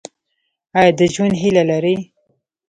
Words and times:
ایا 0.79 0.91
د 0.99 1.01
ژوند 1.13 1.33
هیله 1.41 1.63
لرئ؟ 1.71 1.95